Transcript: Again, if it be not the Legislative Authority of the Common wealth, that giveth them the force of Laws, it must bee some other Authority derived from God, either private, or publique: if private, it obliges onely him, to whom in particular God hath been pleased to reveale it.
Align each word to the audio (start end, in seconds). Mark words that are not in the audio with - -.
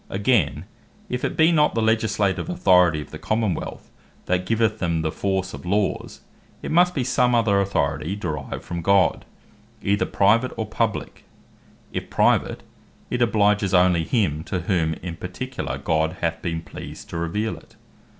Again, 0.09 0.65
if 1.09 1.23
it 1.23 1.37
be 1.37 1.51
not 1.51 1.75
the 1.75 1.81
Legislative 1.83 2.49
Authority 2.49 3.01
of 3.01 3.11
the 3.11 3.19
Common 3.19 3.53
wealth, 3.53 3.91
that 4.25 4.47
giveth 4.47 4.79
them 4.79 5.03
the 5.03 5.11
force 5.11 5.53
of 5.53 5.63
Laws, 5.63 6.21
it 6.63 6.71
must 6.71 6.95
bee 6.95 7.03
some 7.03 7.35
other 7.35 7.61
Authority 7.61 8.15
derived 8.15 8.63
from 8.63 8.81
God, 8.81 9.25
either 9.83 10.07
private, 10.07 10.53
or 10.57 10.65
publique: 10.65 11.25
if 11.93 12.09
private, 12.09 12.63
it 13.11 13.21
obliges 13.21 13.75
onely 13.75 14.03
him, 14.03 14.43
to 14.45 14.61
whom 14.61 14.95
in 15.03 15.17
particular 15.17 15.77
God 15.77 16.13
hath 16.21 16.41
been 16.41 16.63
pleased 16.63 17.07
to 17.11 17.17
reveale 17.17 17.57
it. 17.57 17.75